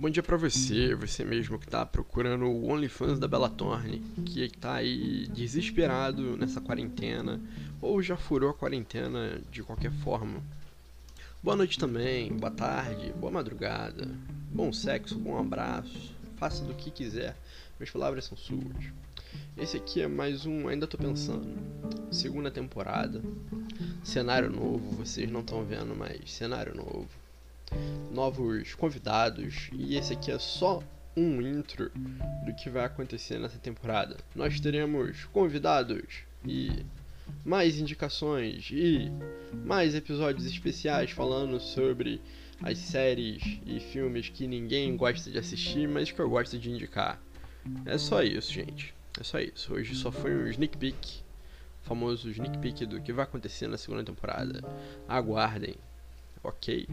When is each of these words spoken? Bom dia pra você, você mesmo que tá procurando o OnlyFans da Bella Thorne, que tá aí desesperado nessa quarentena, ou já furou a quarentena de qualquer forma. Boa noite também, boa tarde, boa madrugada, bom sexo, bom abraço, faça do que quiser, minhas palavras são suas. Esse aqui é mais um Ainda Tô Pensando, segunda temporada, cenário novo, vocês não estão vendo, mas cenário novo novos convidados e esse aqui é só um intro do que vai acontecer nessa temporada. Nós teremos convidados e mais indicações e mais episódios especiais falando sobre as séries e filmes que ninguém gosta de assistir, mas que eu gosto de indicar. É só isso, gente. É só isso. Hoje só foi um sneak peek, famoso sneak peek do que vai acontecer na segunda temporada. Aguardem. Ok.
Bom 0.00 0.08
dia 0.08 0.22
pra 0.22 0.36
você, 0.36 0.94
você 0.94 1.24
mesmo 1.24 1.58
que 1.58 1.66
tá 1.66 1.84
procurando 1.84 2.44
o 2.44 2.70
OnlyFans 2.70 3.18
da 3.18 3.26
Bella 3.26 3.50
Thorne, 3.50 3.98
que 4.24 4.48
tá 4.48 4.74
aí 4.74 5.26
desesperado 5.26 6.36
nessa 6.36 6.60
quarentena, 6.60 7.40
ou 7.80 8.00
já 8.00 8.16
furou 8.16 8.50
a 8.50 8.54
quarentena 8.54 9.40
de 9.50 9.60
qualquer 9.60 9.90
forma. 9.90 10.40
Boa 11.42 11.56
noite 11.56 11.80
também, 11.80 12.32
boa 12.32 12.52
tarde, 12.52 13.12
boa 13.14 13.32
madrugada, 13.32 14.08
bom 14.52 14.72
sexo, 14.72 15.18
bom 15.18 15.36
abraço, 15.36 16.14
faça 16.36 16.64
do 16.64 16.74
que 16.74 16.92
quiser, 16.92 17.36
minhas 17.76 17.90
palavras 17.90 18.24
são 18.24 18.38
suas. 18.38 18.92
Esse 19.56 19.78
aqui 19.78 20.00
é 20.00 20.06
mais 20.06 20.46
um 20.46 20.68
Ainda 20.68 20.86
Tô 20.86 20.96
Pensando, 20.96 21.58
segunda 22.12 22.52
temporada, 22.52 23.20
cenário 24.04 24.48
novo, 24.48 24.92
vocês 24.92 25.28
não 25.28 25.40
estão 25.40 25.64
vendo, 25.64 25.92
mas 25.96 26.32
cenário 26.32 26.76
novo 26.76 27.08
novos 28.10 28.74
convidados 28.74 29.68
e 29.72 29.96
esse 29.96 30.12
aqui 30.12 30.30
é 30.30 30.38
só 30.38 30.82
um 31.16 31.42
intro 31.42 31.90
do 32.46 32.54
que 32.54 32.70
vai 32.70 32.84
acontecer 32.84 33.38
nessa 33.38 33.58
temporada. 33.58 34.16
Nós 34.34 34.60
teremos 34.60 35.24
convidados 35.26 36.22
e 36.44 36.84
mais 37.44 37.78
indicações 37.78 38.68
e 38.70 39.10
mais 39.64 39.94
episódios 39.94 40.46
especiais 40.46 41.10
falando 41.10 41.60
sobre 41.60 42.20
as 42.62 42.78
séries 42.78 43.60
e 43.66 43.80
filmes 43.80 44.28
que 44.28 44.46
ninguém 44.46 44.96
gosta 44.96 45.30
de 45.30 45.38
assistir, 45.38 45.88
mas 45.88 46.10
que 46.10 46.20
eu 46.20 46.28
gosto 46.28 46.58
de 46.58 46.70
indicar. 46.70 47.20
É 47.84 47.98
só 47.98 48.22
isso, 48.22 48.52
gente. 48.52 48.94
É 49.20 49.24
só 49.24 49.38
isso. 49.38 49.74
Hoje 49.74 49.94
só 49.94 50.10
foi 50.10 50.34
um 50.34 50.46
sneak 50.48 50.76
peek, 50.76 51.20
famoso 51.82 52.30
sneak 52.30 52.58
peek 52.58 52.86
do 52.86 53.00
que 53.00 53.12
vai 53.12 53.24
acontecer 53.24 53.66
na 53.66 53.76
segunda 53.76 54.04
temporada. 54.04 54.62
Aguardem. 55.08 55.76
Ok. 56.42 56.86